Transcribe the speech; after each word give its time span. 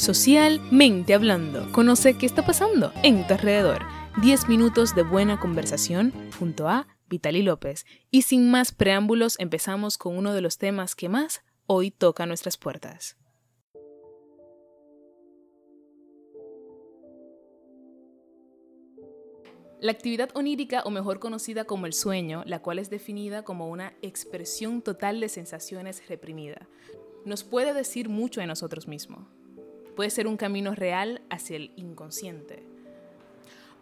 Socialmente 0.00 1.12
hablando, 1.12 1.70
conoce 1.72 2.16
qué 2.16 2.24
está 2.24 2.46
pasando 2.46 2.90
en 3.02 3.26
tu 3.26 3.34
alrededor. 3.34 3.82
10 4.22 4.48
minutos 4.48 4.94
de 4.94 5.02
buena 5.02 5.38
conversación 5.38 6.14
junto 6.38 6.68
a 6.70 6.88
Vitali 7.10 7.42
López. 7.42 7.84
Y 8.10 8.22
sin 8.22 8.50
más 8.50 8.72
preámbulos, 8.72 9.38
empezamos 9.38 9.98
con 9.98 10.16
uno 10.16 10.32
de 10.32 10.40
los 10.40 10.56
temas 10.56 10.96
que 10.96 11.10
más 11.10 11.42
hoy 11.66 11.90
toca 11.90 12.24
nuestras 12.24 12.56
puertas. 12.56 13.18
La 19.82 19.92
actividad 19.92 20.30
onírica, 20.32 20.80
o 20.86 20.90
mejor 20.90 21.18
conocida 21.18 21.66
como 21.66 21.84
el 21.84 21.92
sueño, 21.92 22.42
la 22.46 22.62
cual 22.62 22.78
es 22.78 22.88
definida 22.88 23.42
como 23.44 23.68
una 23.68 23.92
expresión 24.00 24.80
total 24.80 25.20
de 25.20 25.28
sensaciones 25.28 26.08
reprimida, 26.08 26.70
nos 27.26 27.44
puede 27.44 27.74
decir 27.74 28.08
mucho 28.08 28.40
de 28.40 28.46
nosotros 28.46 28.88
mismos. 28.88 29.28
Puede 29.96 30.10
ser 30.10 30.26
un 30.26 30.36
camino 30.36 30.74
real 30.74 31.22
hacia 31.30 31.56
el 31.56 31.72
inconsciente. 31.76 32.64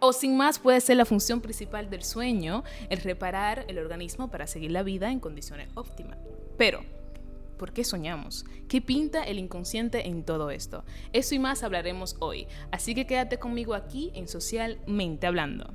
O 0.00 0.12
sin 0.12 0.36
más, 0.36 0.58
puede 0.58 0.80
ser 0.80 0.96
la 0.96 1.04
función 1.04 1.40
principal 1.40 1.90
del 1.90 2.04
sueño, 2.04 2.62
el 2.88 2.98
reparar 2.98 3.64
el 3.68 3.78
organismo 3.78 4.30
para 4.30 4.46
seguir 4.46 4.70
la 4.70 4.84
vida 4.84 5.10
en 5.10 5.18
condiciones 5.18 5.68
óptimas. 5.74 6.18
Pero, 6.56 6.82
¿por 7.56 7.72
qué 7.72 7.82
soñamos? 7.82 8.44
¿Qué 8.68 8.80
pinta 8.80 9.24
el 9.24 9.38
inconsciente 9.38 10.06
en 10.06 10.24
todo 10.24 10.50
esto? 10.50 10.84
Eso 11.12 11.34
y 11.34 11.40
más 11.40 11.64
hablaremos 11.64 12.16
hoy, 12.20 12.46
así 12.70 12.94
que 12.94 13.06
quédate 13.06 13.38
conmigo 13.38 13.74
aquí 13.74 14.12
en 14.14 14.28
Socialmente 14.28 15.27
Hablando. 15.27 15.74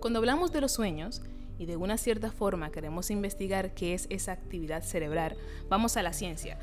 Cuando 0.00 0.18
hablamos 0.18 0.52
de 0.52 0.60
los 0.60 0.72
sueños, 0.72 1.22
y 1.60 1.66
de 1.66 1.76
una 1.76 1.98
cierta 1.98 2.32
forma 2.32 2.72
queremos 2.72 3.10
investigar 3.10 3.74
qué 3.74 3.92
es 3.92 4.06
esa 4.08 4.32
actividad 4.32 4.82
cerebral, 4.82 5.36
vamos 5.68 5.98
a 5.98 6.02
la 6.02 6.14
ciencia, 6.14 6.58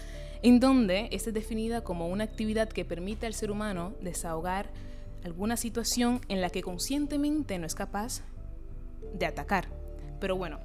en 0.48 0.62
donde 0.62 1.10
esta 1.12 1.32
es 1.32 1.34
definida 1.34 1.84
como 1.84 2.08
una 2.08 2.24
actividad 2.24 2.70
que 2.70 2.86
permite 2.86 3.26
al 3.26 3.34
ser 3.34 3.52
humano 3.52 3.94
desahogar 4.00 4.70
alguna 5.26 5.58
situación 5.58 6.22
en 6.30 6.40
la 6.40 6.50
que 6.50 6.62
conscientemente 6.62 7.60
no 7.60 7.66
es 7.66 7.76
capaz 7.76 8.22
de 9.14 9.26
atacar. 9.26 9.68
Pero 10.22 10.38
bueno, 10.38 10.62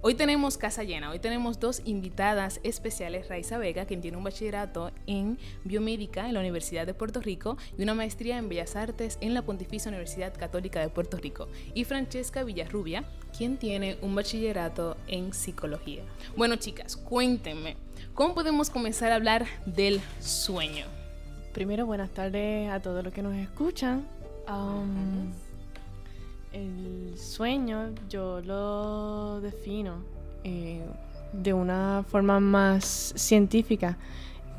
Hoy 0.00 0.14
tenemos 0.14 0.58
casa 0.58 0.84
llena, 0.84 1.10
hoy 1.10 1.18
tenemos 1.18 1.58
dos 1.58 1.82
invitadas 1.84 2.60
especiales, 2.62 3.28
Raiza 3.28 3.58
Vega, 3.58 3.84
quien 3.84 4.00
tiene 4.00 4.16
un 4.16 4.22
bachillerato 4.22 4.92
en 5.08 5.38
biomédica 5.64 6.28
en 6.28 6.34
la 6.34 6.40
Universidad 6.40 6.86
de 6.86 6.94
Puerto 6.94 7.20
Rico 7.20 7.56
y 7.76 7.82
una 7.82 7.94
maestría 7.94 8.38
en 8.38 8.48
Bellas 8.48 8.76
Artes 8.76 9.18
en 9.20 9.34
la 9.34 9.42
Pontificia 9.42 9.88
Universidad 9.88 10.32
Católica 10.38 10.78
de 10.78 10.88
Puerto 10.88 11.16
Rico, 11.16 11.48
y 11.74 11.82
Francesca 11.82 12.44
Villarrubia, 12.44 13.08
quien 13.36 13.56
tiene 13.56 13.98
un 14.00 14.14
bachillerato 14.14 14.96
en 15.08 15.32
psicología. 15.32 16.04
Bueno 16.36 16.54
chicas, 16.56 16.96
cuéntenme, 16.96 17.76
¿cómo 18.14 18.36
podemos 18.36 18.70
comenzar 18.70 19.10
a 19.10 19.16
hablar 19.16 19.46
del 19.66 20.00
sueño? 20.20 20.86
Primero, 21.52 21.86
buenas 21.86 22.10
tardes 22.10 22.70
a 22.70 22.80
todos 22.80 23.02
los 23.02 23.12
que 23.12 23.22
nos 23.22 23.34
escuchan. 23.34 24.06
Um, 24.48 25.32
el 26.52 27.18
sueño 27.18 27.94
yo 28.08 28.40
lo 28.40 29.40
defino 29.40 29.96
eh, 30.44 30.82
de 31.32 31.52
una 31.52 32.04
forma 32.08 32.40
más 32.40 33.12
científica, 33.16 33.96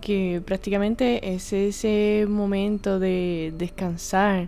que 0.01 0.41
prácticamente 0.45 1.33
es 1.33 1.51
ese 1.51 2.25
momento 2.29 2.99
de 2.99 3.53
descansar 3.57 4.47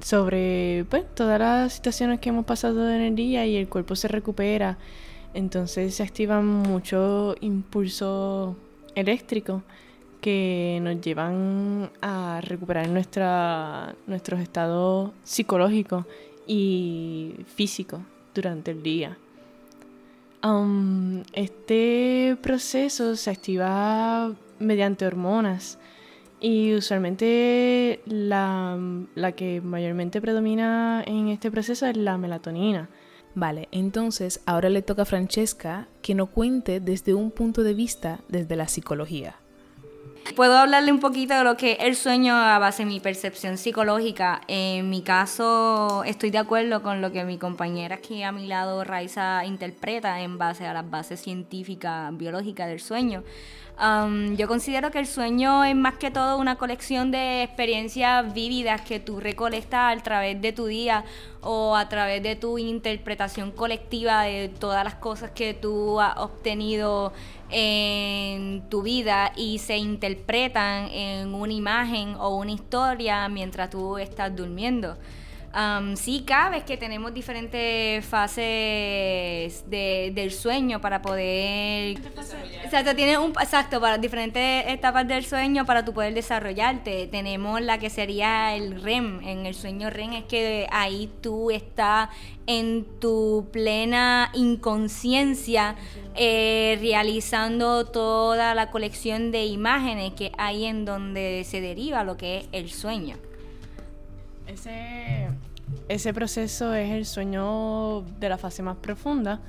sobre 0.00 0.84
pues, 0.90 1.04
todas 1.14 1.40
las 1.40 1.72
situaciones 1.72 2.20
que 2.20 2.28
hemos 2.28 2.44
pasado 2.44 2.88
en 2.90 3.00
el 3.00 3.14
día 3.14 3.46
y 3.46 3.56
el 3.56 3.68
cuerpo 3.68 3.96
se 3.96 4.08
recupera. 4.08 4.78
Entonces 5.34 5.94
se 5.94 6.02
activan 6.02 6.46
muchos 6.46 7.36
impulsos 7.40 8.56
eléctricos 8.94 9.62
que 10.20 10.80
nos 10.82 11.00
llevan 11.00 11.90
a 12.02 12.40
recuperar 12.42 12.88
nuestra, 12.88 13.94
nuestros 14.06 14.40
estados 14.40 15.12
psicológicos 15.22 16.06
y 16.48 17.36
físico 17.54 18.00
durante 18.34 18.72
el 18.72 18.82
día. 18.82 19.16
Um, 20.42 21.22
este 21.32 22.36
proceso 22.42 23.14
se 23.14 23.30
activa 23.30 24.32
mediante 24.58 25.06
hormonas 25.06 25.78
y 26.40 26.74
usualmente 26.74 28.00
la, 28.06 28.78
la 29.14 29.32
que 29.32 29.60
mayormente 29.60 30.20
predomina 30.20 31.02
en 31.06 31.28
este 31.28 31.50
proceso 31.50 31.86
es 31.86 31.96
la 31.96 32.18
melatonina. 32.18 32.88
Vale, 33.34 33.68
entonces 33.70 34.40
ahora 34.46 34.68
le 34.68 34.82
toca 34.82 35.02
a 35.02 35.04
Francesca 35.04 35.88
que 36.02 36.14
nos 36.14 36.30
cuente 36.30 36.80
desde 36.80 37.14
un 37.14 37.30
punto 37.30 37.62
de 37.62 37.74
vista 37.74 38.20
desde 38.28 38.56
la 38.56 38.68
psicología. 38.68 39.36
Puedo 40.36 40.56
hablarle 40.56 40.92
un 40.92 41.00
poquito 41.00 41.34
de 41.34 41.42
lo 41.42 41.56
que 41.56 41.72
es 41.72 41.78
el 41.80 41.96
sueño 41.96 42.34
a 42.34 42.58
base 42.58 42.84
de 42.84 42.88
mi 42.88 43.00
percepción 43.00 43.56
psicológica. 43.58 44.42
En 44.46 44.88
mi 44.88 45.02
caso, 45.02 46.04
estoy 46.04 46.30
de 46.30 46.38
acuerdo 46.38 46.82
con 46.82 47.00
lo 47.00 47.10
que 47.10 47.24
mi 47.24 47.38
compañera 47.38 47.96
aquí 47.96 48.22
a 48.22 48.30
mi 48.30 48.46
lado, 48.46 48.84
Raiza, 48.84 49.44
interpreta 49.44 50.20
en 50.20 50.38
base 50.38 50.66
a 50.66 50.72
las 50.72 50.88
bases 50.88 51.20
científicas, 51.20 52.16
biológicas 52.16 52.68
del 52.68 52.80
sueño. 52.80 53.24
Um, 53.80 54.34
yo 54.34 54.48
considero 54.48 54.90
que 54.90 54.98
el 54.98 55.06
sueño 55.06 55.62
es 55.62 55.76
más 55.76 55.94
que 55.98 56.10
todo 56.10 56.38
una 56.38 56.56
colección 56.56 57.12
de 57.12 57.44
experiencias 57.44 58.34
vívidas 58.34 58.80
que 58.80 58.98
tú 58.98 59.20
recolectas 59.20 59.96
a 59.96 60.02
través 60.02 60.42
de 60.42 60.52
tu 60.52 60.66
día 60.66 61.04
o 61.42 61.76
a 61.76 61.88
través 61.88 62.20
de 62.24 62.34
tu 62.34 62.58
interpretación 62.58 63.52
colectiva 63.52 64.22
de 64.22 64.48
todas 64.48 64.82
las 64.82 64.96
cosas 64.96 65.30
que 65.30 65.54
tú 65.54 66.00
has 66.00 66.16
obtenido 66.16 67.12
en 67.50 68.68
tu 68.68 68.82
vida 68.82 69.30
y 69.36 69.60
se 69.60 69.76
interpretan 69.76 70.88
en 70.90 71.32
una 71.32 71.52
imagen 71.52 72.16
o 72.18 72.36
una 72.36 72.50
historia 72.50 73.28
mientras 73.28 73.70
tú 73.70 73.96
estás 73.96 74.34
durmiendo. 74.34 74.96
Um, 75.56 75.96
sí 75.96 76.24
cabe 76.26 76.62
que 76.62 76.76
tenemos 76.76 77.14
diferentes 77.14 78.04
fases 78.04 79.64
del 79.70 80.30
sueño 80.30 80.80
para 80.80 81.00
poder... 81.00 81.98
Exacto, 82.62 82.94
tienes 82.94 83.16
un... 83.16 83.30
Exacto, 83.30 83.80
para 83.80 83.96
diferentes 83.96 84.66
etapas 84.68 85.08
del 85.08 85.24
sueño 85.24 85.64
para 85.64 85.84
tu 85.86 85.94
poder 85.94 86.12
desarrollarte. 86.12 87.06
Tenemos 87.06 87.62
la 87.62 87.78
que 87.78 87.88
sería 87.88 88.54
el 88.56 88.82
REM. 88.82 89.26
En 89.26 89.46
el 89.46 89.54
sueño 89.54 89.88
REM 89.88 90.12
es 90.12 90.24
que 90.24 90.66
ahí 90.70 91.10
tú 91.22 91.50
estás 91.50 92.10
en 92.46 92.84
tu 93.00 93.48
plena 93.50 94.30
inconsciencia 94.34 95.76
eh, 96.14 96.76
realizando 96.80 97.86
toda 97.86 98.54
la 98.54 98.70
colección 98.70 99.32
de 99.32 99.46
imágenes 99.46 100.12
que 100.12 100.30
hay 100.36 100.66
en 100.66 100.84
donde 100.84 101.44
se 101.46 101.62
deriva 101.62 102.04
lo 102.04 102.18
que 102.18 102.38
es 102.38 102.48
el 102.52 102.70
sueño. 102.70 103.16
Ese, 104.46 105.17
ese 105.88 106.12
proceso 106.12 106.74
es 106.74 106.90
el 106.90 107.06
sueño 107.06 108.02
de 108.20 108.28
la 108.28 108.38
fase 108.38 108.62
más 108.62 108.76
profunda, 108.76 109.40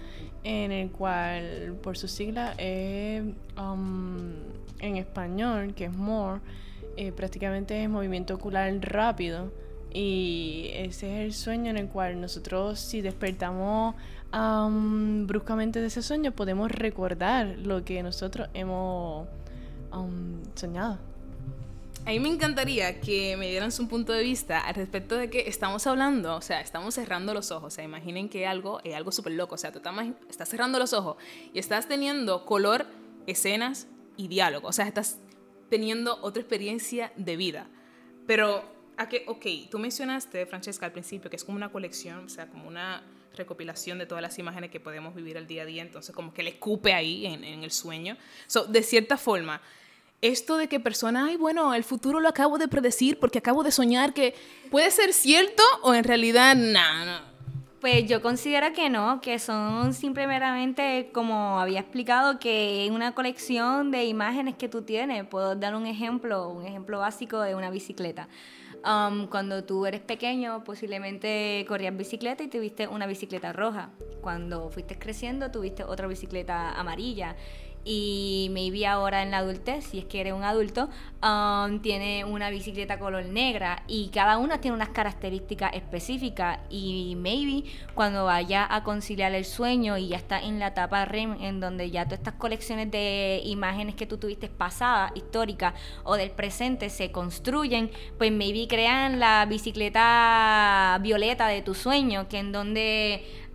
en 0.44 0.72
el 0.72 0.92
cual, 0.92 1.78
por 1.84 1.98
su 1.98 2.08
sigla, 2.08 2.54
es 2.58 3.24
um, 3.58 4.32
en 4.80 4.98
español, 4.98 5.74
que 5.74 5.86
es 5.86 5.94
more, 5.94 6.40
eh, 6.96 7.12
prácticamente 7.12 7.84
es 7.84 7.90
movimiento 7.90 8.36
ocular 8.36 8.74
rápido. 8.82 9.52
Y 9.92 10.70
ese 10.74 11.16
es 11.16 11.26
el 11.26 11.34
sueño 11.34 11.72
en 11.72 11.78
el 11.78 11.88
cual 11.88 12.22
nosotros, 12.22 12.80
si 12.80 13.02
despertamos 13.02 13.96
um, 14.32 15.26
bruscamente 15.26 15.82
de 15.82 15.88
ese 15.88 16.02
sueño, 16.02 16.32
podemos 16.32 16.72
recordar 16.72 17.58
lo 17.58 17.84
que 17.84 18.04
nosotros 18.04 18.50
hemos 18.54 19.28
um, 19.92 20.42
soñado. 20.56 21.00
A 22.06 22.12
mí 22.12 22.20
me 22.20 22.30
encantaría 22.30 23.02
que 23.02 23.38
me 23.38 23.50
dieran 23.50 23.72
su 23.72 23.88
punto 23.88 24.14
de 24.14 24.24
vista 24.24 24.62
al 24.62 24.74
respecto 24.74 25.16
de 25.16 25.30
que 25.30 25.48
estamos 25.48 25.86
hablando, 25.86 26.36
o 26.36 26.42
sea, 26.42 26.62
estamos 26.62 26.96
cerrando 26.96 27.34
los 27.34 27.52
ojos. 27.52 27.74
O 27.74 27.76
sea, 27.76 27.84
imaginen 27.84 28.30
que 28.30 28.48
algo 28.48 28.80
es 28.84 28.96
algo 28.96 29.12
súper 29.12 29.34
loco. 29.34 29.56
O 29.56 29.58
sea, 29.58 29.72
tú 29.72 29.80
estás 30.30 30.50
cerrando 30.50 30.80
los 30.80 30.94
ojos 30.94 31.18
y 31.54 31.60
estás 31.60 31.88
teniendo 31.88 32.46
color, 32.46 32.88
escenas 33.28 33.88
y 34.18 34.28
diálogo. 34.28 34.70
O 34.70 34.72
sea, 34.72 34.88
estás 34.88 35.20
teniendo 35.70 36.18
otra 36.22 36.42
experiencia 36.42 37.14
de 37.16 37.38
vida. 37.38 37.68
Pero, 38.26 38.64
¿a 38.98 39.08
qué? 39.08 39.26
Ok, 39.28 39.46
tú 39.70 39.78
mencionaste, 39.78 40.46
Francesca, 40.48 40.88
al 40.88 40.92
principio, 40.92 41.30
que 41.30 41.36
es 41.36 41.44
como 41.44 41.58
una 41.58 41.72
colección, 41.72 42.26
o 42.26 42.30
sea, 42.30 42.48
como 42.48 42.68
una 42.68 43.04
recopilación 43.36 44.00
de 44.00 44.08
todas 44.08 44.22
las 44.24 44.40
imágenes 44.40 44.72
que 44.72 44.80
podemos 44.80 45.14
vivir 45.14 45.38
al 45.38 45.46
día 45.46 45.62
a 45.62 45.66
día. 45.66 45.84
Entonces, 45.84 46.16
como 46.16 46.34
que 46.34 46.42
le 46.42 46.52
escupe 46.52 46.94
ahí 46.94 47.28
en, 47.28 47.44
en 47.44 47.64
el 47.64 47.72
sueño. 47.72 48.18
So, 48.48 48.66
de 48.66 48.82
cierta 48.82 49.18
forma, 49.18 49.62
esto 50.22 50.58
de 50.58 50.68
que 50.68 50.80
personas, 50.80 51.30
ay, 51.30 51.38
bueno, 51.38 51.74
el 51.74 51.84
futuro 51.84 52.20
lo 52.20 52.30
acabo 52.30 52.58
de 52.58 52.68
predecir 52.68 53.20
porque 53.20 53.40
acabo 53.40 53.64
de 53.64 53.72
soñar 53.72 54.14
que 54.14 54.36
puede 54.70 54.92
ser 54.92 55.14
cierto 55.14 55.64
o 55.82 55.94
en 55.94 56.04
realidad 56.04 56.56
nada. 56.56 57.26
Pues 57.80 58.06
yo 58.08 58.22
considero 58.22 58.74
que 58.74 58.90
no, 58.90 59.22
que 59.22 59.40
son 59.40 59.94
simplemente, 59.94 61.12
como 61.14 61.62
había 61.62 61.80
explicado, 61.80 62.38
que 62.38 62.90
una 62.92 63.16
colección 63.16 63.90
de 63.90 64.04
imágenes 64.04 64.56
que 64.56 64.68
tú 64.68 64.82
tienes. 64.82 65.26
Puedo 65.26 65.56
dar 65.56 65.76
un 65.76 65.86
ejemplo, 65.86 66.50
un 66.50 66.66
ejemplo 66.66 67.00
básico 67.00 67.40
de 67.40 67.56
una 67.56 67.70
bicicleta. 67.70 68.28
Um, 68.86 69.28
cuando 69.28 69.64
tú 69.64 69.86
eres 69.86 70.02
pequeño, 70.02 70.64
posiblemente 70.66 71.66
corrías 71.70 71.96
bicicleta 71.96 72.44
y 72.44 72.48
tuviste 72.50 72.88
una 72.88 73.08
bicicleta 73.08 73.54
roja. 73.54 73.92
Cuando 74.22 74.70
fuiste 74.70 75.00
creciendo, 75.00 75.50
tuviste 75.50 75.86
otra 75.86 76.08
bicicleta 76.08 76.72
amarilla 76.72 77.38
y 77.86 78.50
maybe 78.52 78.86
ahora 78.86 79.24
en 79.24 79.32
la 79.32 79.40
adultez, 79.40 79.86
si 79.86 80.00
es 80.00 80.06
que 80.06 80.22
eres 80.22 80.34
un 80.34 80.44
adulto, 80.44 80.90
um, 81.24 81.80
tiene 81.80 82.26
una 82.26 82.50
bicicleta 82.50 83.00
color 83.00 83.26
negra 83.26 83.84
y 83.88 84.10
cada 84.10 84.38
una 84.38 84.62
tiene 84.62 84.76
unas 84.76 84.90
características 84.90 85.74
específicas 85.74 86.60
y 86.70 87.16
maybe 87.18 87.64
cuando 87.96 88.26
vaya 88.26 88.68
a 88.70 88.84
conciliar 88.84 89.34
el 89.34 89.46
sueño 89.46 89.98
y 89.98 90.10
ya 90.10 90.18
está 90.18 90.40
en 90.40 90.60
la 90.60 90.68
etapa 90.68 91.06
REM 91.06 91.42
en 91.42 91.60
donde 91.60 91.90
ya 91.90 92.06
todas 92.06 92.20
estas 92.20 92.36
colecciones 92.36 92.92
de 92.92 93.42
imágenes 93.46 93.96
que 93.96 94.06
tú 94.06 94.18
tuviste 94.18 94.50
pasadas, 94.50 95.12
históricas 95.16 95.74
o 96.04 96.16
del 96.16 96.32
presente 96.32 96.90
se 96.90 97.12
construyen, 97.12 97.92
pues 98.18 98.32
maybe 98.32 98.68
crean 98.68 99.20
la 99.20 99.46
bicicleta 99.46 101.00
violeta 101.02 101.48
de 101.48 101.62
tu 101.62 101.74
sueño, 101.74 102.28
que 102.28 102.40
en 102.40 102.52
donde 102.52 103.49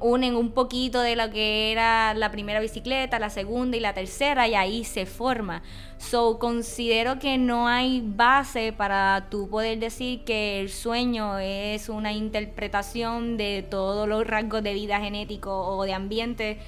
unen 0.00 0.36
un 0.36 0.50
poquito 0.50 1.00
de 1.00 1.14
lo 1.14 1.30
que 1.30 1.70
era 1.70 2.14
la 2.14 2.30
primera 2.30 2.60
bicicleta, 2.60 3.18
la 3.18 3.30
segunda 3.30 3.76
y 3.76 3.80
la 3.80 3.94
tercera, 3.94 4.48
y 4.48 4.54
ahí 4.54 4.84
se 4.84 5.06
forma. 5.06 5.62
So, 5.98 6.38
considero 6.38 7.18
que 7.18 7.38
no 7.38 7.68
hay 7.68 8.02
base 8.04 8.72
para 8.72 9.26
tú 9.30 9.48
poder 9.48 9.78
decir 9.78 10.24
que 10.24 10.60
el 10.60 10.70
sueño 10.70 11.38
es 11.38 11.88
una 11.88 12.12
interpretación 12.12 13.36
de 13.36 13.64
todos 13.68 14.08
los 14.08 14.26
rasgos 14.26 14.62
de 14.62 14.74
vida 14.74 15.00
genético 15.00 15.66
o 15.66 15.84
de 15.84 15.94
ambiente. 15.94 16.58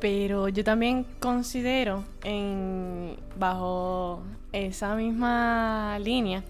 Pero 0.00 0.48
yo 0.48 0.62
también 0.62 1.06
considero, 1.20 2.04
en, 2.22 3.16
bajo 3.36 4.22
esa 4.52 4.94
misma 4.94 5.98
línea, 6.00 6.42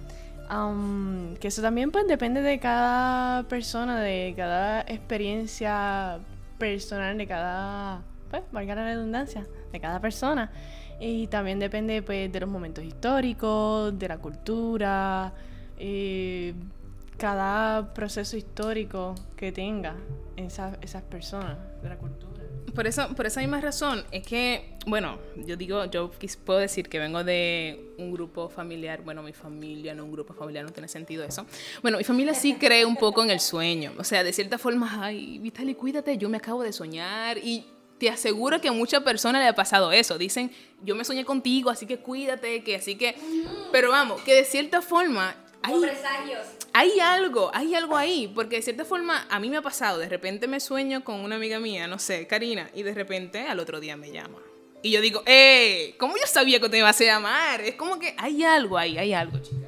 que 1.40 1.48
eso 1.48 1.62
también 1.62 1.90
pues 1.90 2.06
depende 2.06 2.42
de 2.42 2.58
cada 2.58 3.42
persona, 3.44 4.00
de 4.00 4.34
cada 4.36 4.82
experiencia 4.82 6.18
personal, 6.58 7.18
de 7.18 7.26
cada, 7.26 8.02
pues, 8.30 8.42
valga 8.52 8.74
la 8.74 8.84
redundancia, 8.84 9.46
de 9.72 9.80
cada 9.80 10.00
persona. 10.00 10.50
Y 10.98 11.26
también 11.26 11.58
depende 11.58 12.00
pues 12.02 12.32
de 12.32 12.40
los 12.40 12.48
momentos 12.48 12.82
históricos, 12.82 13.98
de 13.98 14.08
la 14.08 14.18
cultura, 14.18 15.32
eh, 15.78 16.54
cada 17.18 17.92
proceso 17.92 18.36
histórico 18.36 19.14
que 19.36 19.52
tenga 19.52 19.94
esas, 20.36 20.78
esas 20.80 21.02
personas 21.02 21.58
de 21.82 21.88
la 21.88 21.96
cultura 21.96 22.25
por, 22.76 22.86
eso, 22.86 23.08
por 23.16 23.26
esa 23.26 23.40
misma 23.40 23.60
razón 23.60 24.04
es 24.12 24.24
que, 24.24 24.76
bueno, 24.86 25.18
yo 25.34 25.56
digo, 25.56 25.86
yo 25.86 26.12
puedo 26.44 26.60
decir 26.60 26.88
que 26.88 26.98
vengo 26.98 27.24
de 27.24 27.92
un 27.98 28.12
grupo 28.12 28.48
familiar, 28.48 29.02
bueno, 29.02 29.22
mi 29.22 29.32
familia, 29.32 29.94
no 29.94 30.04
un 30.04 30.12
grupo 30.12 30.34
familiar, 30.34 30.64
no 30.64 30.70
tiene 30.70 30.86
sentido 30.86 31.24
eso. 31.24 31.46
Bueno, 31.82 31.98
mi 31.98 32.04
familia 32.04 32.34
sí 32.34 32.54
cree 32.60 32.84
un 32.84 32.96
poco 32.96 33.24
en 33.24 33.30
el 33.30 33.40
sueño, 33.40 33.92
o 33.98 34.04
sea, 34.04 34.22
de 34.22 34.32
cierta 34.32 34.58
forma, 34.58 35.04
ay, 35.04 35.38
Vitali, 35.38 35.74
cuídate, 35.74 36.18
yo 36.18 36.28
me 36.28 36.36
acabo 36.36 36.62
de 36.62 36.72
soñar 36.72 37.38
y 37.38 37.66
te 37.98 38.10
aseguro 38.10 38.60
que 38.60 38.68
a 38.68 38.72
muchas 38.72 39.02
personas 39.02 39.40
le 39.40 39.48
ha 39.48 39.54
pasado 39.54 39.90
eso. 39.90 40.18
Dicen, 40.18 40.50
yo 40.82 40.94
me 40.94 41.02
soñé 41.02 41.24
contigo, 41.24 41.70
así 41.70 41.86
que 41.86 41.96
cuídate, 41.98 42.62
que 42.62 42.76
así 42.76 42.96
que... 42.96 43.16
Pero 43.72 43.90
vamos, 43.90 44.20
que 44.20 44.34
de 44.34 44.44
cierta 44.44 44.82
forma... 44.82 45.34
Hay, 45.62 45.80
presagios 45.80 46.46
hay 46.72 47.00
algo, 47.00 47.50
hay 47.54 47.74
algo 47.74 47.96
ahí, 47.96 48.30
porque 48.34 48.56
de 48.56 48.62
cierta 48.62 48.84
forma 48.84 49.26
a 49.30 49.40
mí 49.40 49.48
me 49.48 49.56
ha 49.56 49.62
pasado, 49.62 49.98
de 49.98 50.08
repente 50.08 50.46
me 50.46 50.60
sueño 50.60 51.02
con 51.04 51.20
una 51.20 51.36
amiga 51.36 51.58
mía, 51.58 51.86
no 51.86 51.98
sé, 51.98 52.26
Karina, 52.26 52.70
y 52.74 52.82
de 52.82 52.94
repente 52.94 53.42
al 53.42 53.60
otro 53.60 53.80
día 53.80 53.96
me 53.96 54.12
llama. 54.12 54.38
Y 54.82 54.90
yo 54.90 55.00
digo, 55.00 55.22
¡eh! 55.26 55.94
¿Cómo 55.98 56.16
yo 56.16 56.26
sabía 56.26 56.60
que 56.60 56.68
te 56.68 56.78
ibas 56.78 57.00
a 57.00 57.04
llamar? 57.04 57.60
Es 57.62 57.74
como 57.76 57.98
que 57.98 58.14
hay 58.18 58.44
algo 58.44 58.76
ahí, 58.76 58.98
hay 58.98 59.14
algo, 59.14 59.38
chicas. 59.38 59.66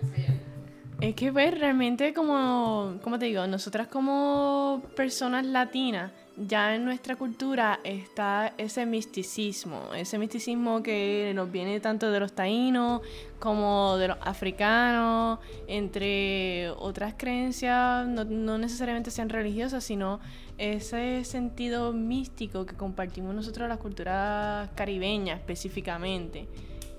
Es 1.00 1.14
que 1.14 1.32
pues 1.32 1.56
realmente 1.56 2.12
como, 2.12 2.98
como 3.02 3.18
te 3.20 3.26
digo, 3.26 3.46
nosotras 3.46 3.86
como 3.86 4.82
personas 4.96 5.46
latinas, 5.46 6.10
ya 6.46 6.74
en 6.74 6.84
nuestra 6.84 7.16
cultura 7.16 7.80
está 7.82 8.54
ese 8.58 8.86
misticismo, 8.86 9.92
ese 9.94 10.18
misticismo 10.18 10.82
que 10.82 11.32
nos 11.34 11.50
viene 11.50 11.80
tanto 11.80 12.12
de 12.12 12.20
los 12.20 12.32
taínos 12.32 13.02
como 13.40 13.96
de 13.96 14.08
los 14.08 14.18
africanos, 14.20 15.40
entre 15.66 16.70
otras 16.70 17.14
creencias, 17.16 18.06
no, 18.06 18.58
necesariamente 18.58 19.10
sean 19.10 19.28
religiosas, 19.28 19.82
sino 19.82 20.20
ese 20.58 21.24
sentido 21.24 21.92
místico 21.92 22.66
que 22.66 22.76
compartimos 22.76 23.34
nosotros 23.34 23.68
las 23.68 23.78
culturas 23.78 24.70
caribeñas 24.76 25.40
específicamente, 25.40 26.48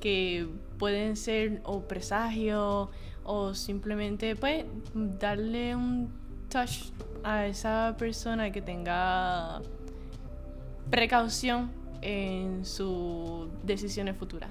que 0.02 0.48
pueden 0.78 1.16
ser 1.16 1.62
o 1.64 1.82
presagios 1.82 2.90
o 3.24 3.54
simplemente 3.54 4.36
pues 4.36 4.66
darle 4.94 5.76
un 5.76 6.19
touch 6.50 6.92
a 7.24 7.46
esa 7.46 7.96
persona 7.98 8.52
que 8.52 8.62
tenga 8.62 9.62
precaución 10.90 11.72
en 12.02 12.66
sus 12.66 13.48
decisiones 13.64 14.18
futuras. 14.18 14.50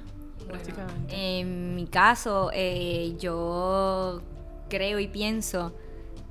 En 1.08 1.74
mi 1.74 1.86
caso, 1.86 2.50
eh, 2.54 3.14
yo 3.18 4.22
creo 4.68 4.98
y 4.98 5.08
pienso, 5.08 5.74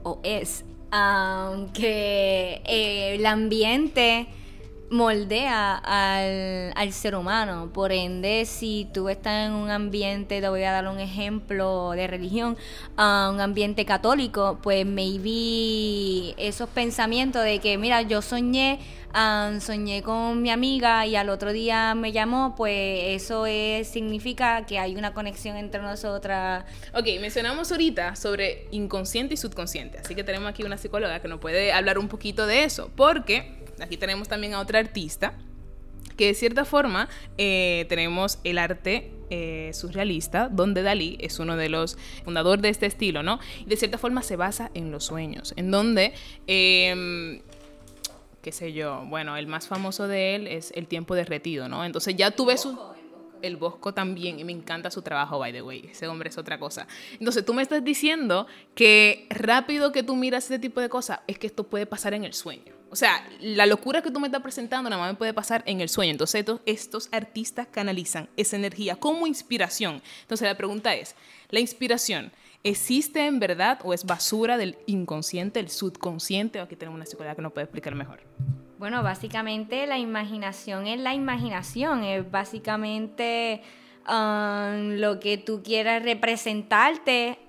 o 0.04 0.19
es, 0.24 0.66
que 1.74 2.62
eh, 2.66 3.16
el 3.16 3.25
ambiente 3.25 4.28
moldea 4.89 5.75
al, 5.78 6.74
al, 6.75 6.94
ser 6.94 7.16
humano. 7.16 7.69
Por 7.74 7.92
ende, 7.92 8.45
si 8.45 8.88
tú 8.94 9.10
estás 9.10 9.48
en 9.48 9.54
un 9.54 9.69
ambiente, 9.69 10.42
te 10.42 10.50
voy 10.50 10.63
a 10.63 10.72
dar 10.72 10.88
un 10.88 11.00
ejemplo 11.00 11.92
de 11.92 12.07
religión, 12.07 12.57
un 12.95 13.42
ambiente 13.42 13.86
católico, 13.86 14.60
pues 14.62 14.86
maybe 14.86 16.34
esos 16.38 16.69
pensamientos 16.69 17.44
de 17.44 17.60
que, 17.60 17.78
mira, 17.78 18.01
yo 18.01 18.22
soñé, 18.22 18.80
soñé 19.60 20.04
con 20.04 20.42
mi 20.42 20.51
amiga 20.51 21.06
y 21.06 21.16
al 21.16 21.30
otro 21.30 21.51
día 21.51 21.94
me 21.95 22.12
llamó, 22.12 22.56
pues 22.56 23.22
eso 23.22 23.45
es, 23.45 23.88
significa 23.88 24.66
que 24.66 24.80
hay 24.80 24.95
una 24.95 25.13
conexión 25.13 25.57
entre 25.57 25.81
nosotras. 25.81 26.66
Ok, 26.94 27.06
mencionamos 27.19 27.72
ahorita 27.72 28.16
sobre 28.16 28.68
inconsciente 28.72 29.33
y 29.33 29.38
subconsciente, 29.38 29.98
así 29.98 30.16
que 30.16 30.24
tenemos 30.24 30.50
aquí 30.50 30.63
una 30.63 30.78
psicóloga 30.78 31.19
que 31.19 31.28
nos 31.28 31.40
puede 31.40 31.74
hablar 31.74 31.98
un 31.98 32.07
poquito 32.07 32.48
de 32.48 32.63
eso, 32.63 32.90
porque 32.95 33.67
aquí 33.79 33.97
tenemos 33.97 34.27
también 34.27 34.53
a 34.53 34.59
otra 34.59 34.79
artista, 34.79 35.33
que 36.15 36.27
de 36.27 36.33
cierta 36.33 36.65
forma 36.65 37.09
eh, 37.38 37.85
tenemos 37.89 38.39
el 38.44 38.57
arte 38.57 39.12
eh, 39.29 39.71
surrealista, 39.74 40.50
donde 40.50 40.81
Dalí 40.81 41.18
es 41.21 41.39
uno 41.39 41.56
de 41.56 41.69
los 41.69 41.97
fundadores 42.24 42.62
de 42.62 42.69
este 42.69 42.85
estilo, 42.85 43.24
¿no? 43.24 43.39
Y 43.62 43.65
de 43.65 43.77
cierta 43.77 43.97
forma 43.97 44.24
se 44.24 44.35
basa 44.35 44.71
en 44.74 44.91
los 44.91 45.06
sueños, 45.06 45.53
en 45.57 45.69
donde, 45.69 46.13
em, 46.47 47.41
qué 48.41 48.51
sé 48.51 48.74
yo, 48.74 49.06
bueno, 49.07 49.38
el 49.38 49.47
más 49.47 49.68
famoso 49.68 50.07
de 50.07 50.35
él 50.35 50.47
es 50.47 50.71
El 50.75 50.88
tiempo 50.88 51.13
derretido, 51.13 51.69
¿no? 51.69 51.85
Entonces 51.85 52.15
ya 52.15 52.31
tuve 52.31 52.57
su... 52.57 52.77
El 53.42 53.57
Bosco 53.57 53.94
también, 53.94 54.39
y 54.39 54.44
me 54.44 54.51
encanta 54.51 54.92
su 54.92 55.01
trabajo, 55.01 55.39
by 55.39 55.51
the 55.51 55.62
way. 55.62 55.89
Ese 55.92 56.07
hombre 56.07 56.30
es 56.30 56.38
otra 56.38 56.60
cosa. 56.60 56.88
Entonces, 57.13 57.45
tú 57.45 57.54
me 57.54 57.61
estás 57.61 57.83
diciendo 57.83 58.47
que 58.76 59.28
rápido 59.30 59.92
que 59.92 60.04
tú 60.04 60.16
miras 60.16 60.45
este 60.45 60.59
tipo 60.59 60.81
de 60.81 60.90
cosas, 60.90 61.19
es 61.28 61.38
que 61.40 61.47
esto 61.47 61.64
puede 61.66 61.85
pasar 61.85 62.14
en 62.14 62.23
el 62.23 62.33
sueño. 62.33 62.78
O 62.90 62.95
sea, 62.95 63.28
la 63.42 63.66
locura 63.66 64.02
que 64.02 64.11
tú 64.11 64.19
me 64.19 64.28
estás 64.28 64.42
presentando 64.42 64.90
nada 64.90 65.02
más 65.02 65.11
me 65.11 65.18
puede 65.18 65.33
pasar 65.33 65.64
en 65.66 65.81
el 65.81 65.90
sueño. 65.90 66.11
Entonces, 66.11 66.45
estos, 66.66 67.09
artistas 67.11 67.68
canalizan 67.69 68.30
esa 68.38 68.56
energía 68.56 68.95
como 68.95 69.28
inspiración. 69.28 70.02
Entonces, 70.21 70.47
la 70.47 70.56
pregunta 70.56 70.95
es, 70.95 71.16
¿la 71.50 71.59
inspiración 71.59 72.31
existe 72.64 73.26
en 73.26 73.40
verdad 73.40 73.80
o 73.83 73.94
es 73.94 74.06
basura 74.06 74.57
del 74.57 74.78
inconsciente, 74.85 75.59
el 75.59 75.69
subconsciente? 75.69 76.59
O 76.59 76.64
aquí 76.64 76.76
tenemos 76.76 76.95
una 76.95 77.06
psicóloga 77.06 77.35
que 77.35 77.42
nos 77.42 77.52
puede 77.52 77.66
explicar 77.66 77.94
mejor. 77.95 78.21
Bueno, 78.80 79.02
básicamente 79.02 79.88
la 79.88 79.98
imaginación 79.98 80.86
es 80.86 81.00
la 81.00 81.16
imaginación, 81.16 82.04
es 82.04 82.30
básicamente 82.30 83.64
um, 84.07 84.92
lo 85.00 85.19
que 85.19 85.40
tú 85.40 85.64
quieras 85.64 86.04
representarte 86.04 87.40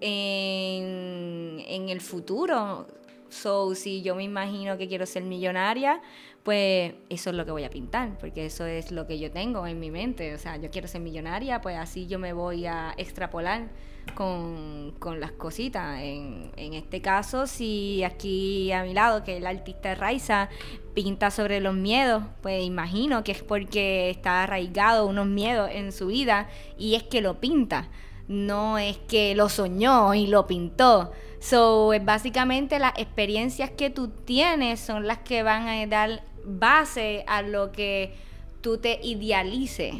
en, 0.00 1.62
en 1.64 1.88
el 1.88 2.00
futuro. 2.00 2.88
So, 3.28 3.74
si 3.76 4.02
yo 4.02 4.16
me 4.16 4.24
imagino 4.24 4.76
que 4.78 4.88
quiero 4.88 5.06
ser 5.06 5.22
millonaria, 5.22 6.00
pues 6.48 6.94
eso 7.10 7.28
es 7.28 7.36
lo 7.36 7.44
que 7.44 7.50
voy 7.50 7.64
a 7.64 7.68
pintar, 7.68 8.16
porque 8.18 8.46
eso 8.46 8.64
es 8.64 8.90
lo 8.90 9.06
que 9.06 9.18
yo 9.18 9.30
tengo 9.30 9.66
en 9.66 9.78
mi 9.78 9.90
mente. 9.90 10.34
O 10.34 10.38
sea, 10.38 10.56
yo 10.56 10.70
quiero 10.70 10.88
ser 10.88 11.02
millonaria, 11.02 11.60
pues 11.60 11.76
así 11.76 12.06
yo 12.06 12.18
me 12.18 12.32
voy 12.32 12.64
a 12.64 12.94
extrapolar 12.96 13.68
con, 14.14 14.94
las 15.20 15.32
cositas. 15.32 16.00
En, 16.00 16.50
este 16.56 17.02
caso, 17.02 17.46
si 17.46 18.02
aquí 18.02 18.72
a 18.72 18.82
mi 18.82 18.94
lado, 18.94 19.24
que 19.24 19.36
el 19.36 19.46
artista 19.46 19.94
Raiza 19.94 20.48
pinta 20.94 21.30
sobre 21.30 21.60
los 21.60 21.74
miedos, 21.74 22.22
pues 22.40 22.64
imagino 22.64 23.22
que 23.24 23.32
es 23.32 23.42
porque 23.42 24.08
está 24.08 24.44
arraigado 24.44 25.04
unos 25.04 25.26
miedos 25.26 25.68
en 25.70 25.92
su 25.92 26.06
vida 26.06 26.48
y 26.78 26.94
es 26.94 27.02
que 27.02 27.20
lo 27.20 27.40
pinta. 27.40 27.90
No 28.26 28.78
es 28.78 28.96
que 28.96 29.34
lo 29.34 29.50
soñó 29.50 30.14
y 30.14 30.28
lo 30.28 30.46
pintó 30.46 31.12
So, 31.40 31.92
básicamente 32.02 32.78
las 32.78 32.94
experiencias 32.96 33.70
que 33.70 33.90
tú 33.90 34.08
tienes 34.08 34.80
son 34.80 35.06
las 35.06 35.18
que 35.18 35.42
van 35.42 35.68
a 35.68 35.86
dar 35.86 36.22
base 36.48 37.24
a 37.26 37.42
lo 37.42 37.72
que 37.72 38.14
tú 38.60 38.78
te 38.78 38.98
idealices. 39.02 39.94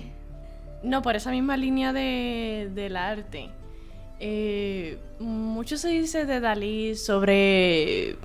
No, 0.83 1.03
por 1.03 1.17
esa 1.17 1.31
misma 1.31 1.57
línea 1.57 1.93
de, 1.93 2.71
del 2.75 2.97
arte. 2.97 3.51
Eh, 4.21 4.99
mucho 5.21 5.77
se 5.77 5.89
dice 5.89 6.25
de 6.25 6.41
Dalí 6.41 6.97
sobre 6.97 8.17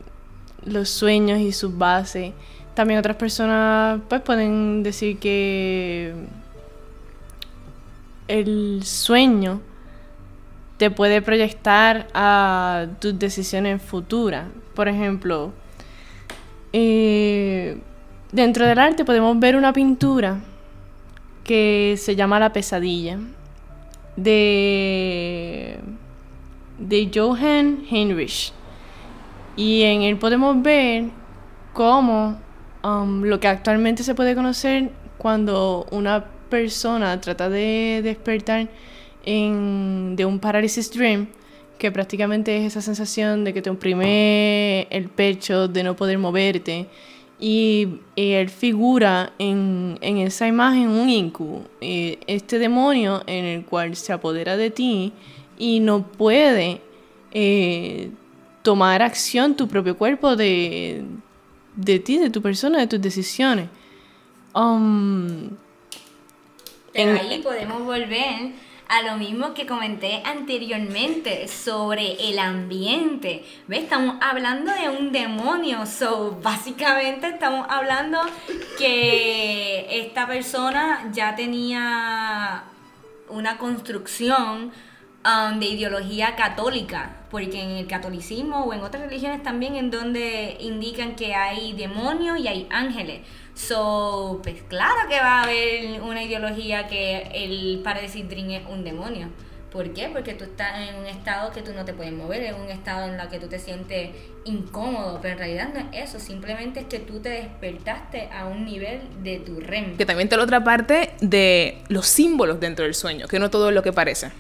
los 0.66 0.90
sueños 0.90 1.40
y 1.40 1.52
sus 1.52 1.78
bases, 1.78 2.34
También 2.74 3.00
otras 3.00 3.18
personas 3.18 4.00
pues 4.10 4.22
pueden 4.22 4.82
decir 4.82 5.20
que 5.20 6.16
el 8.28 8.82
sueño 8.84 9.62
te 10.78 10.90
puede 10.90 11.22
proyectar 11.22 12.08
a 12.14 12.88
tus 13.00 13.18
decisiones 13.20 13.82
futuras. 13.82 14.48
Por 14.74 14.88
ejemplo, 14.88 15.54
eh, 16.72 17.78
dentro 18.34 18.66
del 18.66 18.80
arte 18.80 19.06
podemos 19.06 19.40
ver 19.40 19.56
una 19.56 19.72
pintura 19.72 20.42
que 21.46 21.96
se 21.98 22.16
llama 22.16 22.40
La 22.40 22.52
pesadilla 22.52 23.20
de, 24.16 25.78
de 26.78 27.12
Johann 27.14 27.86
Heinrich. 27.90 28.52
Y 29.56 29.84
en 29.84 30.02
él 30.02 30.18
podemos 30.18 30.62
ver 30.62 31.06
cómo 31.74 32.40
um, 32.84 33.24
lo 33.24 33.40
que 33.40 33.48
actualmente 33.48 34.04
se 34.04 34.16
puede 34.16 34.36
conocer 34.36 34.90
cuando 35.18 35.86
una 35.92 36.26
persona 36.50 37.22
trata 37.22 37.50
de 37.50 38.02
despertar 38.04 38.68
en, 39.26 40.16
de 40.16 40.26
un 40.26 40.40
parálisis 40.40 40.92
dream, 40.92 41.28
que 41.78 41.92
prácticamente 41.92 42.58
es 42.58 42.66
esa 42.66 42.82
sensación 42.82 43.44
de 43.44 43.54
que 43.54 43.62
te 43.62 43.70
oprime 43.70 44.88
el 44.90 45.10
pecho, 45.10 45.68
de 45.68 45.84
no 45.84 45.96
poder 45.96 46.18
moverte. 46.18 46.88
Y, 47.40 48.00
él 48.16 48.50
figura 48.50 49.34
en, 49.38 49.98
en, 50.02 50.18
esa 50.18 50.48
imagen 50.48 50.90
un 50.90 51.10
incu, 51.10 51.64
eh, 51.82 52.20
este 52.28 52.60
demonio 52.60 53.24
en 53.28 53.46
el 53.46 53.66
cual 53.66 53.96
se 53.96 54.14
apodera 54.14 54.56
de 54.56 54.70
ti 54.70 55.12
y 55.58 55.80
no 55.80 56.04
puede 56.04 56.80
eh, 57.32 58.12
tomar 58.62 59.02
acción 59.02 59.56
tu 59.56 59.68
propio 59.68 59.98
cuerpo 59.98 60.36
de, 60.36 61.04
de 61.76 62.00
ti, 62.00 62.18
de 62.18 62.30
tu 62.30 62.42
persona, 62.42 62.80
de 62.80 62.88
tus 62.88 63.02
decisiones. 63.02 63.68
Um, 64.56 65.50
Pero 66.94 67.20
ahí 67.20 67.42
podemos 67.42 67.84
volver 67.84 68.52
a 68.88 69.02
lo 69.02 69.18
mismo 69.18 69.54
que 69.54 69.66
comenté 69.66 70.22
anteriormente 70.26 71.48
sobre 71.48 72.30
el 72.30 72.40
ambiente. 72.40 73.44
¿Ves? 73.68 73.84
Estamos 73.84 74.18
hablando 74.22 74.72
de 74.74 74.90
un 74.90 75.12
demonio. 75.12 75.86
So, 75.86 76.40
básicamente 76.42 77.28
estamos 77.28 77.66
hablando 77.70 78.20
que 78.78 79.88
esta 79.90 80.28
persona 80.28 81.10
ya 81.12 81.36
tenía 81.36 82.64
una 83.30 83.58
construcción 83.58 84.72
um, 85.26 85.60
de 85.60 85.66
ideología 85.66 86.36
católica. 86.36 87.18
Porque 87.32 87.64
en 87.64 87.72
el 87.72 87.88
catolicismo 87.88 88.66
o 88.66 88.74
en 88.74 88.82
otras 88.82 89.04
religiones 89.04 89.42
también 89.42 89.76
en 89.76 89.90
donde 89.90 90.56
indican 90.60 91.16
que 91.16 91.34
hay 91.34 91.74
demonios 91.74 92.40
y 92.40 92.48
hay 92.48 92.68
ángeles. 92.70 93.22
So, 93.56 94.40
pues 94.44 94.62
claro 94.68 95.08
que 95.10 95.20
va 95.20 95.40
a 95.40 95.44
haber 95.44 96.02
una 96.02 96.24
ideología 96.24 96.88
que 96.88 97.30
el 97.34 97.82
Paradise 97.84 98.24
Dream 98.24 98.50
es 98.52 98.64
un 98.68 98.84
demonio. 98.84 99.30
¿Por 99.72 99.92
qué? 99.92 100.08
Porque 100.14 100.36
tú 100.36 100.44
estás 100.44 100.88
en 100.88 100.96
un 100.96 101.08
estado 101.08 101.52
que 101.52 101.64
tú 101.64 101.74
no 101.74 101.84
te 101.84 101.94
puedes 101.94 102.14
mover, 102.14 102.44
en 102.44 102.56
un 102.56 102.70
estado 102.70 103.12
en 103.12 103.20
el 103.20 103.28
que 103.28 103.40
tú 103.40 103.48
te 103.48 103.58
sientes 103.58 104.12
incómodo, 104.46 105.20
pero 105.20 105.34
en 105.34 105.40
realidad 105.40 105.70
no 105.74 105.80
es 105.80 106.10
eso, 106.10 106.20
simplemente 106.20 106.82
es 106.82 106.86
que 106.86 107.00
tú 107.00 107.20
te 107.22 107.30
despertaste 107.30 108.30
a 108.32 108.46
un 108.46 108.66
nivel 108.66 109.02
de 109.24 109.40
tu 109.40 109.60
REM. 109.60 109.98
Que 109.98 110.06
también 110.06 110.28
está 110.28 110.38
la 110.38 110.44
otra 110.44 110.64
parte 110.64 111.14
de 111.22 111.80
los 111.88 112.06
símbolos 112.06 112.60
dentro 112.60 112.86
del 112.86 112.94
sueño, 112.94 113.28
que 113.28 113.40
no 113.40 113.50
todo 113.50 113.70
es 113.70 113.76
lo 113.76 113.82
que 113.82 113.94
parece 113.94 114.32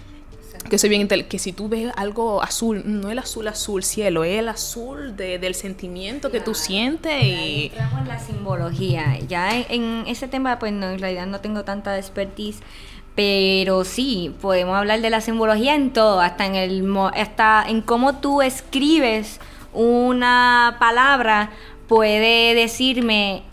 que 0.70 0.78
soy 0.78 0.90
bien 0.90 1.08
que 1.08 1.40
si 1.40 1.54
tú 1.54 1.70
ves 1.70 1.92
algo 1.96 2.42
azul, 2.42 2.82
no 2.86 3.10
el 3.10 3.20
azul 3.20 3.48
azul 3.48 3.84
cielo, 3.84 4.24
es 4.24 4.40
el 4.40 4.50
azul 4.50 5.16
de, 5.16 5.40
del 5.40 5.56
sentimiento 5.56 6.32
que 6.32 6.40
tú 6.40 6.54
sientes 6.56 7.24
y... 7.24 7.66
Entramos 7.66 8.02
en 8.02 8.08
la 8.08 8.20
simbología. 8.20 9.20
Ya 9.28 9.58
en, 9.58 10.06
ese 10.08 10.28
tema, 10.28 10.60
pues 10.60 10.74
no, 10.74 10.90
en 10.90 11.00
realidad 11.00 11.28
no 11.28 11.40
tengo 11.40 11.64
tanta 11.64 11.98
expertise, 11.98 12.60
pero 13.16 13.84
sí, 13.84 14.34
podemos 14.42 14.76
hablar 14.76 15.02
de 15.02 15.10
la 15.10 15.22
simbología 15.22 15.76
en 15.76 15.94
todo, 15.94 16.22
hasta 16.22 16.46
en, 16.46 16.56
el, 16.56 16.98
hasta 17.16 17.66
en 17.68 17.82
cómo 17.82 18.18
tú 18.18 18.42
escribes 18.42 19.40
una 19.74 20.78
palabra 20.80 21.52
puede 21.88 22.56
decirme 22.56 23.44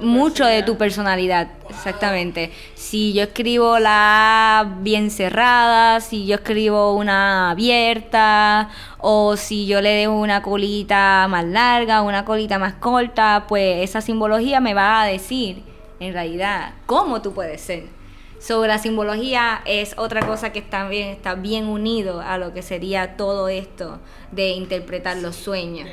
mucho 0.00 0.44
de 0.44 0.62
tu, 0.62 0.76
personalidad, 0.76 1.48
exactamente. 1.68 2.52
Si 2.74 3.12
yo 3.12 3.22
escribo 3.22 3.78
la 3.78 4.76
bien 4.80 5.10
cerrada, 5.10 6.00
si 6.00 6.26
yo 6.26 6.36
escribo 6.36 6.94
una 6.94 7.50
abierta, 7.50 8.70
o 8.98 9.36
si 9.36 9.66
yo 9.66 9.80
le 9.80 9.90
dejo 9.90 10.12
una 10.12 10.42
colita 10.42 11.26
más 11.28 11.44
larga, 11.44 12.02
una 12.02 12.24
colita 12.24 12.58
más 12.58 12.74
corta, 12.74 13.46
pues 13.48 13.82
esa 13.88 14.00
simbología 14.00 14.60
me 14.60 14.74
va 14.74 15.02
a 15.02 15.06
decir, 15.06 15.62
en 16.00 16.12
realidad, 16.12 16.74
cómo 16.86 17.22
tú 17.22 17.32
puedes 17.32 17.60
ser. 17.60 17.96
Sobre 18.38 18.68
la 18.68 18.78
simbología 18.78 19.62
es 19.64 19.94
otra 19.96 20.24
cosa 20.24 20.52
que 20.52 20.60
también 20.60 21.08
está 21.08 21.34
bien 21.34 21.64
unido 21.64 22.20
a 22.20 22.36
lo 22.36 22.52
que 22.52 22.62
sería 22.62 23.16
todo 23.16 23.48
esto 23.48 23.98
de 24.30 24.50
interpretar 24.50 25.16
los 25.16 25.36
sueños. 25.36 25.88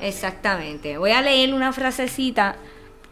Exactamente. 0.00 0.98
Voy 0.98 1.12
a 1.12 1.22
leer 1.22 1.54
una 1.54 1.72
frasecita 1.72 2.56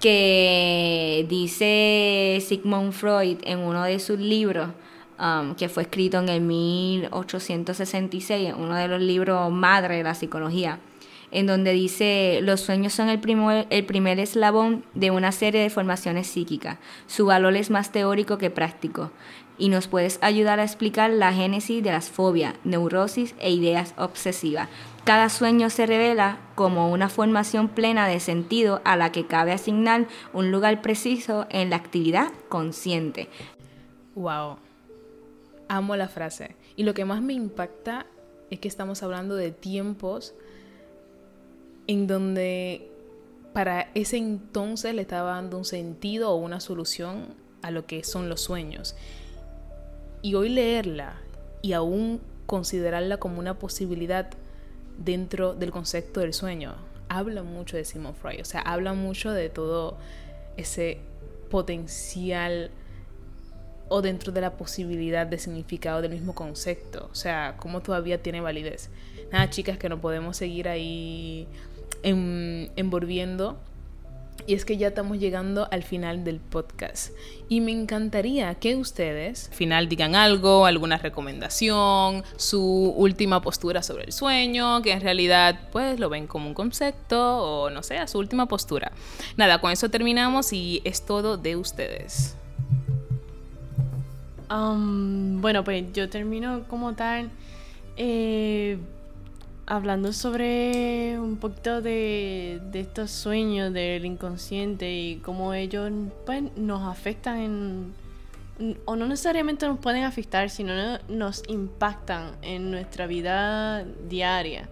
que 0.03 1.25
dice 1.29 2.45
Sigmund 2.47 2.93
Freud 2.93 3.39
en 3.45 3.61
uno 3.61 3.85
de 3.85 3.99
sus 4.01 4.19
libros, 4.19 4.71
um, 5.19 5.55
que 5.55 5.69
fue 5.69 5.85
escrito 5.85 6.19
en 6.19 6.29
el 6.29 6.41
1866, 6.41 8.55
uno 8.59 8.75
de 8.75 8.89
los 8.89 9.01
libros 9.01 9.53
madre 9.53 9.99
de 9.99 10.03
la 10.03 10.15
psicología, 10.15 10.81
en 11.31 11.47
donde 11.47 11.73
dice, 11.73 12.41
los 12.43 12.61
sueños 12.61 12.93
son 12.93 13.11
el, 13.11 13.21
primer, 13.21 13.69
el 13.71 13.87
primer 13.87 14.19
eslabón 14.19 14.85
de 14.95 15.13
una 15.13 15.31
serie 15.31 15.63
de 15.63 15.71
formaciones 15.71 16.27
psíquicas. 16.27 16.79
Su 17.07 17.27
valor 17.27 17.55
es 17.55 17.71
más 17.71 17.93
teórico 17.93 18.39
que 18.39 18.51
práctico 18.51 19.13
y 19.63 19.69
nos 19.69 19.87
puedes 19.87 20.19
ayudar 20.23 20.59
a 20.59 20.65
explicar 20.65 21.09
la 21.13 21.33
génesis 21.33 21.85
de 21.85 21.93
las 21.93 22.11
fobias, 22.11 22.57
neurosis 22.65 23.37
e 23.39 23.53
ideas 23.53 23.95
obsesivas. 23.97 24.69
Cada 25.05 25.29
sueño 25.29 25.71
se 25.71 25.87
revela 25.87 26.41
como 26.57 26.91
una 26.91 27.09
formación 27.09 27.69
plena 27.69 28.09
de 28.09 28.19
sentido 28.19 28.81
a 28.85 28.97
la 28.97 29.13
que 29.13 29.29
cabe 29.29 29.53
asignar 29.53 30.09
un 30.33 30.51
lugar 30.51 30.83
preciso 30.83 31.47
en 31.49 31.71
la 31.71 31.77
actividad 31.77 32.33
consciente. 32.49 33.29
Wow. 34.17 34.57
Amo 35.69 35.95
la 35.95 36.09
frase. 36.09 36.57
Y 36.75 36.83
lo 36.83 36.93
que 36.93 37.05
más 37.05 37.23
me 37.23 37.35
impacta 37.35 38.07
es 38.51 38.59
que 38.59 38.67
estamos 38.67 39.05
hablando 39.05 39.37
de 39.37 39.53
tiempos 39.53 40.35
en 41.87 42.09
donde 42.09 42.91
para 43.53 43.93
ese 43.95 44.17
entonces 44.17 44.93
le 44.93 45.03
estaba 45.03 45.35
dando 45.35 45.57
un 45.57 45.65
sentido 45.65 46.33
o 46.33 46.35
una 46.35 46.59
solución 46.59 47.37
a 47.63 47.71
lo 47.71 47.87
que 47.87 48.03
son 48.03 48.29
los 48.29 48.41
sueños. 48.41 48.97
Y 50.23 50.35
hoy 50.35 50.49
leerla 50.49 51.17
y 51.61 51.73
aún 51.73 52.21
considerarla 52.47 53.17
como 53.19 53.39
una 53.39 53.59
posibilidad 53.59 54.31
dentro 54.99 55.55
del 55.55 55.71
concepto 55.71 56.21
del 56.21 56.33
sueño. 56.33 56.75
Habla 57.09 57.43
mucho 57.43 57.77
de 57.77 57.85
Simon 57.85 58.15
Freud, 58.15 58.41
o 58.41 58.45
sea, 58.45 58.61
habla 58.61 58.95
mucho 58.95 59.33
de 59.33 59.49
todo 59.49 59.99
ese 60.57 60.99
potencial 61.51 62.71
o 63.89 64.01
dentro 64.01 64.33
de 64.33 64.41
la 64.41 64.53
posibilidad 64.53 65.27
de 65.27 65.39
significado 65.39 66.01
del 66.01 66.13
mismo 66.13 66.35
concepto, 66.35 67.09
o 67.13 67.15
sea, 67.15 67.57
cómo 67.59 67.81
todavía 67.81 68.23
tiene 68.23 68.41
validez. 68.41 68.89
Nada, 69.31 69.51
chicas, 69.51 69.77
que 69.77 69.89
no 69.91 70.01
podemos 70.01 70.37
seguir 70.37 70.69
ahí 70.69 71.47
envolviendo 72.03 73.59
y 74.47 74.55
es 74.55 74.65
que 74.65 74.77
ya 74.77 74.89
estamos 74.89 75.19
llegando 75.19 75.69
al 75.71 75.83
final 75.83 76.25
del 76.25 76.41
podcast. 76.41 77.13
Y 77.49 77.61
me 77.61 77.73
encantaría 77.73 78.55
que 78.55 78.77
ustedes, 78.77 79.49
al 79.49 79.55
final, 79.55 79.89
digan 79.89 80.15
algo, 80.15 80.67
alguna 80.67 80.97
recomendación, 80.99 82.25
su 82.37 82.95
última 82.97 83.43
postura 83.43 83.83
sobre 83.83 84.05
el 84.05 84.13
sueño, 84.13 84.83
que 84.83 84.93
en 84.93 85.01
realidad 85.01 85.69
pues 85.71 86.01
lo 86.01 86.09
ven 86.09 86.27
como 86.27 86.49
un 86.49 86.55
concepto 86.55 87.39
o 87.39 87.71
no 87.71 87.83
sé, 87.83 88.07
su 88.09 88.19
última 88.19 88.47
postura. 88.47 88.93
Nada, 89.37 89.61
con 89.61 89.71
eso 89.71 89.91
terminamos 89.91 90.53
y 90.53 90.81
es 90.85 91.05
todo 91.05 91.37
de 91.37 91.57
ustedes. 91.57 92.37
Um, 94.51 95.41
bueno, 95.41 95.65
pues 95.65 95.85
yo 95.93 96.09
termino 96.09 96.65
como 96.69 96.95
tal. 96.95 97.31
Eh, 97.97 98.79
hablando 99.73 100.13
sobre 100.13 101.19
un 101.19 101.39
poquito 101.39 101.81
de, 101.81 102.61
estos 102.75 103.11
sueños 103.11 103.73
del 103.73 104.05
inconsciente 104.05 104.93
y 104.93 105.17
cómo 105.25 105.55
ellos 105.55 105.91
pues, 106.27 106.43
nos 106.57 106.83
afectan 106.83 107.39
en, 107.39 107.95
o 108.85 108.97
no 108.97 109.07
necesariamente 109.07 109.67
nos 109.67 109.79
pueden 109.79 110.05
afectar, 110.05 110.51
sino 110.51 110.75
nos 111.09 111.43
impactan 111.49 112.33
en 112.43 112.71
nuestra 112.71 113.07
vida 113.07 113.85
diaria. 114.11 114.69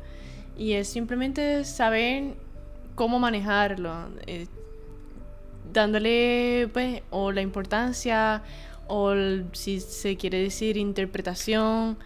Y 0.58 0.74
es 0.74 0.88
simplemente 0.88 1.64
saber 1.64 2.34
cómo 2.94 3.18
manejarlo, 3.18 4.10
eh, 4.26 4.48
dándole 5.72 6.68
pues 6.74 7.00
o 7.08 7.32
la 7.32 7.40
importancia 7.40 8.42
o 8.86 9.14
si 9.52 9.80
se 9.80 10.18
quiere 10.18 10.42
decir 10.42 10.76
interpretación 10.76 11.96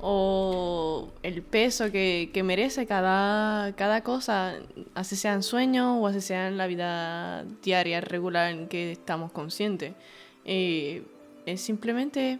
o 0.00 1.12
el 1.22 1.42
peso 1.42 1.90
que, 1.90 2.42
merece 2.44 2.86
cada, 2.86 3.74
cada 3.74 4.02
cosa, 4.02 4.54
así 4.94 5.16
sea 5.16 5.34
en 5.34 5.42
sueño 5.42 5.98
o 6.00 6.06
así 6.06 6.20
sea 6.20 6.48
en 6.48 6.58
la 6.58 6.66
vida 6.66 7.44
diaria, 7.62 8.00
regular 8.00 8.50
en 8.52 8.68
que 8.68 8.92
estamos 8.92 9.32
conscientes. 9.32 9.94
Eh, 10.44 11.04
es 11.46 11.60
simplemente 11.60 12.38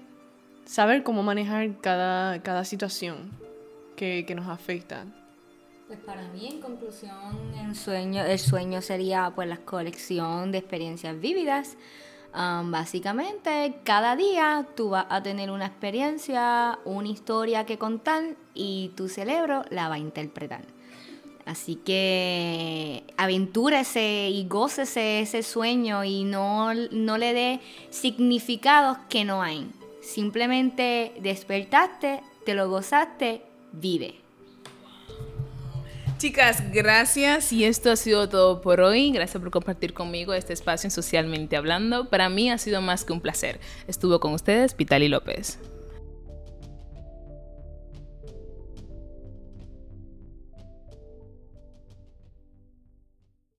saber 0.64 1.02
cómo 1.02 1.23
manejar 1.23 1.78
cada, 1.80 2.42
cada 2.42 2.64
situación 2.64 3.30
que, 3.96 4.25
que, 4.26 4.34
nos 4.34 4.49
afecta. 4.49 5.04
Pues 5.87 5.99
para 6.00 6.26
mí, 6.28 6.49
en 6.49 6.61
conclusión, 6.61 7.54
el 7.54 7.75
sueño, 7.76 8.25
el 8.25 8.38
sueño 8.38 8.80
sería 8.80 9.32
pues 9.34 9.49
la 9.49 9.58
colección 9.58 10.52
de 10.52 10.58
experiencias 10.58 11.20
vívidas 11.20 11.76
básicamente, 12.34 13.76
cada 13.84 14.16
día 14.16 14.66
tú 14.76 14.90
vas 14.90 15.06
a 15.08 15.22
tener 15.22 15.50
una 15.50 15.66
experiencia, 15.66 16.78
una 16.84 17.08
historia 17.08 17.64
que 17.64 17.78
contar 17.78 18.36
y 18.54 18.90
tu 18.96 19.08
cerebro 19.08 19.64
la 19.70 19.88
va 19.88 19.96
a 19.96 19.98
interpretar. 19.98 20.64
Así 21.46 21.76
que 21.76 23.04
aventúrese 23.16 24.30
y 24.30 24.46
gócese 24.48 25.20
ese 25.20 25.42
sueño 25.42 26.02
y 26.02 26.24
no, 26.24 26.72
no 26.74 27.18
le 27.18 27.34
dé 27.34 27.60
significados 27.90 28.98
que 29.08 29.24
no 29.24 29.42
hay. 29.42 29.70
Simplemente 30.00 31.12
despertaste, 31.20 32.20
te 32.46 32.54
lo 32.54 32.68
gozaste, 32.68 33.42
vive. 33.72 34.23
Chicas, 36.24 36.72
gracias 36.72 37.52
y 37.52 37.66
esto 37.66 37.90
ha 37.90 37.96
sido 37.96 38.30
todo 38.30 38.62
por 38.62 38.80
hoy. 38.80 39.12
Gracias 39.12 39.38
por 39.38 39.50
compartir 39.50 39.92
conmigo 39.92 40.32
este 40.32 40.54
espacio 40.54 40.86
en 40.86 40.90
Socialmente 40.90 41.54
Hablando. 41.54 42.08
Para 42.08 42.30
mí 42.30 42.50
ha 42.50 42.56
sido 42.56 42.80
más 42.80 43.04
que 43.04 43.12
un 43.12 43.20
placer. 43.20 43.60
Estuvo 43.88 44.20
con 44.20 44.32
ustedes 44.32 44.74
Vitali 44.74 45.08
López. 45.08 45.58